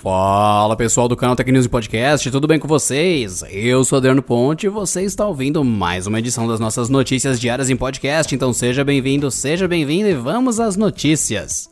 [0.00, 3.44] Fala pessoal do canal Tech News Podcast, tudo bem com vocês?
[3.50, 7.68] Eu sou Adriano Ponte e você está ouvindo mais uma edição das nossas notícias diárias
[7.68, 11.68] em podcast, então seja bem-vindo, seja bem-vindo e vamos às notícias.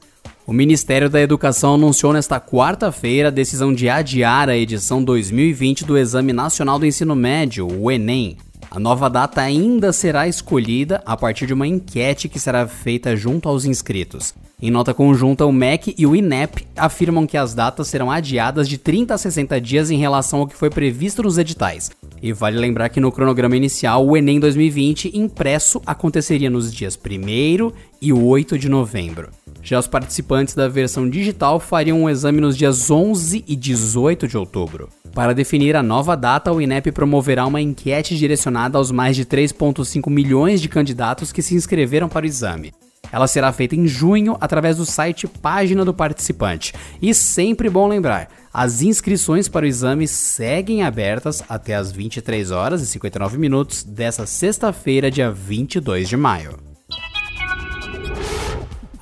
[0.47, 5.99] O Ministério da Educação anunciou nesta quarta-feira a decisão de adiar a edição 2020 do
[5.99, 8.37] Exame Nacional do Ensino Médio, o Enem.
[8.71, 13.49] A nova data ainda será escolhida a partir de uma enquete que será feita junto
[13.49, 14.35] aos inscritos.
[14.63, 18.79] Em nota conjunta, o MEC e o INEP afirmam que as datas serão adiadas de
[18.79, 21.91] 30 a 60 dias em relação ao que foi previsto nos editais.
[22.23, 27.73] E vale lembrar que no cronograma inicial, o Enem 2020 impresso aconteceria nos dias 1
[28.01, 29.29] e 8 de novembro.
[29.67, 34.29] Já os participantes da versão digital fariam o um exame nos dias 11 e 18
[34.29, 34.89] de outubro.
[35.13, 40.09] Para definir a nova data, o INEP promoverá uma enquete direcionada aos mais de 3,5
[40.09, 42.73] milhões de candidatos que se inscreveram para o exame.
[43.11, 46.73] Ela será feita em junho através do site Página do Participante.
[47.03, 52.83] E sempre bom lembrar, as inscrições para o exame seguem abertas até as 23 horas
[52.83, 56.66] e 59 minutos dessa sexta-feira, dia 22 de maio.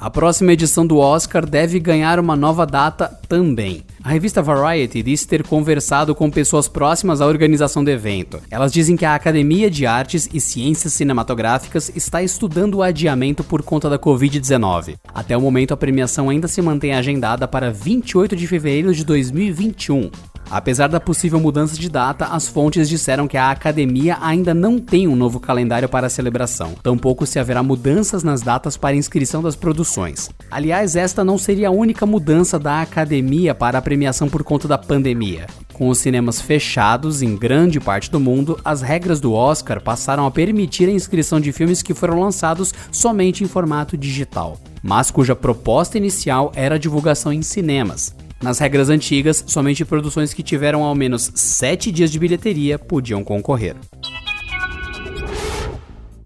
[0.05, 3.83] A próxima edição do Oscar deve ganhar uma nova data também.
[4.03, 8.39] A revista Variety disse ter conversado com pessoas próximas à organização do evento.
[8.51, 13.63] Elas dizem que a Academia de Artes e Ciências Cinematográficas está estudando o adiamento por
[13.63, 14.97] conta da Covid-19.
[15.09, 20.11] Até o momento, a premiação ainda se mantém agendada para 28 de fevereiro de 2021.
[20.51, 25.09] Apesar da possível mudança de data, as fontes disseram que a academia ainda não tem
[25.09, 29.57] um novo calendário para a celebração, tampouco se haverá mudanças nas datas para inscrição das
[29.57, 30.31] produções.
[30.51, 34.79] Aliás, esta não seria a única mudança da academia para a premiação por conta da
[34.79, 35.47] pandemia.
[35.73, 40.31] Com os cinemas fechados em grande parte do mundo, as regras do Oscar passaram a
[40.31, 45.99] permitir a inscrição de filmes que foram lançados somente em formato digital, mas cuja proposta
[45.99, 48.15] inicial era a divulgação em cinemas.
[48.45, 53.75] Nas regras antigas, somente produções que tiveram ao menos 7 dias de bilheteria podiam concorrer.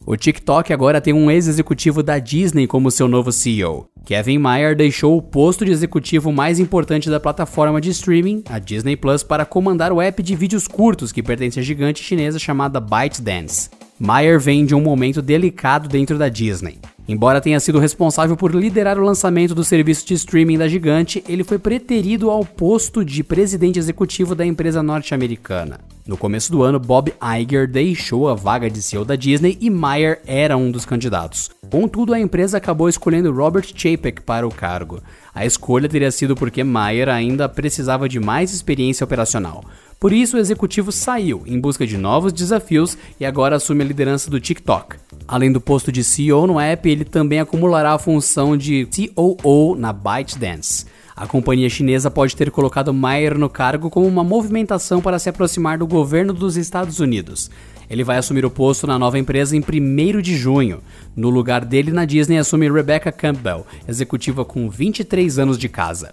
[0.05, 3.87] O TikTok agora tem um ex-executivo da Disney como seu novo CEO.
[4.05, 8.97] Kevin Mayer deixou o posto de executivo mais importante da plataforma de streaming, a Disney
[8.97, 13.71] Plus, para comandar o app de vídeos curtos que pertence à gigante chinesa chamada ByteDance.
[13.97, 16.79] Mayer vem de um momento delicado dentro da Disney.
[17.09, 21.43] Embora tenha sido responsável por liderar o lançamento do serviço de streaming da gigante, ele
[21.43, 25.81] foi preterido ao posto de presidente executivo da empresa norte-americana.
[26.09, 30.23] No começo do ano, Bob Iger deixou a vaga de CEO da Disney e Meyer
[30.27, 31.51] era um dos candidatos.
[31.71, 35.03] Contudo, a empresa acabou escolhendo Robert Chapek para o cargo.
[35.35, 39.63] A escolha teria sido porque Meyer ainda precisava de mais experiência operacional.
[40.01, 44.31] Por isso, o executivo saiu em busca de novos desafios e agora assume a liderança
[44.31, 44.97] do TikTok.
[45.27, 49.93] Além do posto de CEO no app, ele também acumulará a função de COO na
[49.93, 50.87] ByteDance.
[51.19, 55.77] A companhia chinesa pode ter colocado Mayer no cargo como uma movimentação para se aproximar
[55.77, 57.51] do governo dos Estados Unidos.
[57.91, 60.81] Ele vai assumir o posto na nova empresa em 1 de junho.
[61.17, 66.13] No lugar dele na Disney assume Rebecca Campbell, executiva com 23 anos de casa.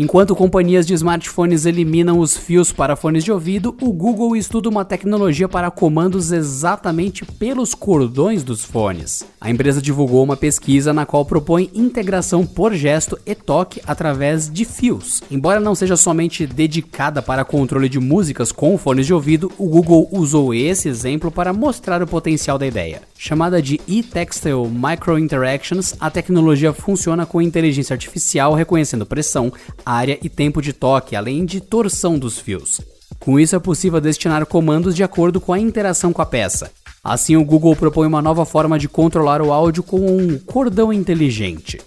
[0.00, 4.84] Enquanto companhias de smartphones eliminam os fios para fones de ouvido, o Google estuda uma
[4.84, 9.24] tecnologia para comandos exatamente pelos cordões dos fones.
[9.40, 14.64] A empresa divulgou uma pesquisa na qual propõe integração por gesto e toque através de
[14.64, 15.20] fios.
[15.28, 20.08] Embora não seja somente dedicada para controle de músicas com fones de ouvido, o Google
[20.12, 23.02] usou esse exemplo para mostrar o potencial da ideia.
[23.16, 29.52] Chamada de e-Textile Micro Interactions, a tecnologia funciona com inteligência artificial reconhecendo pressão,
[29.88, 32.80] área e tempo de toque, além de torção dos fios.
[33.18, 36.70] Com isso é possível destinar comandos de acordo com a interação com a peça.
[37.02, 41.80] Assim, o Google propõe uma nova forma de controlar o áudio com um cordão inteligente.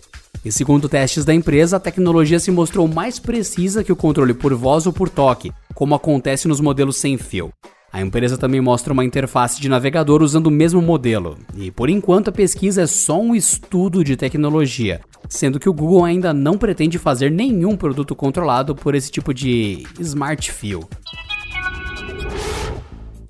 [0.44, 4.56] E segundo testes da empresa, a tecnologia se mostrou mais precisa que o controle por
[4.56, 7.54] voz ou por toque, como acontece nos modelos sem fio.
[7.94, 11.38] A empresa também mostra uma interface de navegador usando o mesmo modelo.
[11.56, 15.02] E por enquanto a pesquisa é só um estudo de tecnologia,
[15.32, 19.88] sendo que o Google ainda não pretende fazer nenhum produto controlado por esse tipo de
[19.98, 20.88] smart fio.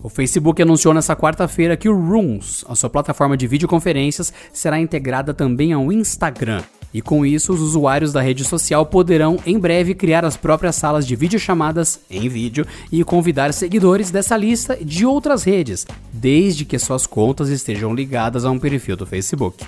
[0.03, 5.31] O Facebook anunciou nesta quarta-feira que o Rooms, a sua plataforma de videoconferências, será integrada
[5.31, 6.63] também ao Instagram.
[6.91, 11.05] E com isso, os usuários da rede social poderão em breve criar as próprias salas
[11.05, 17.05] de videochamadas em vídeo e convidar seguidores dessa lista de outras redes, desde que suas
[17.05, 19.63] contas estejam ligadas a um perfil do Facebook.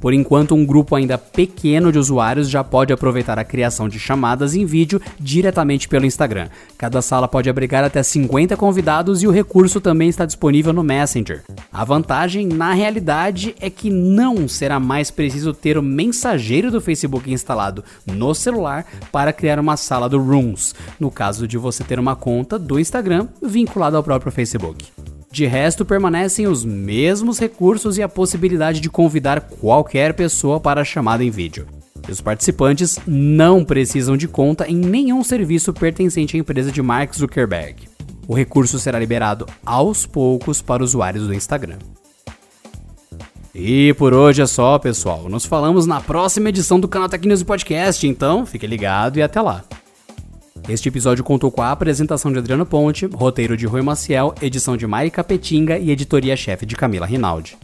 [0.00, 4.54] Por enquanto, um grupo ainda pequeno de usuários já pode aproveitar a criação de chamadas
[4.54, 6.48] em vídeo diretamente pelo Instagram.
[6.76, 11.42] Cada sala pode abrigar até 50 convidados e o recurso também está disponível no Messenger.
[11.72, 17.32] A vantagem, na realidade, é que não será mais preciso ter o mensageiro do Facebook
[17.32, 22.14] instalado no celular para criar uma sala do Rooms, no caso de você ter uma
[22.14, 24.86] conta do Instagram vinculada ao próprio Facebook.
[25.30, 30.84] De resto, permanecem os mesmos recursos e a possibilidade de convidar qualquer pessoa para a
[30.84, 31.66] chamada em vídeo.
[32.08, 37.14] E os participantes não precisam de conta em nenhum serviço pertencente à empresa de Mark
[37.14, 37.88] Zuckerberg.
[38.26, 41.78] O recurso será liberado aos poucos para usuários do Instagram.
[43.54, 45.28] E por hoje é só, pessoal.
[45.28, 49.40] Nos falamos na próxima edição do canal Tech News Podcast, então fique ligado e até
[49.40, 49.64] lá.
[50.68, 54.86] Este episódio contou com a apresentação de Adriano Ponte, roteiro de Rui Maciel, edição de
[54.86, 57.56] Mari Capetinga e editoria-chefe de Camila Rinaldi.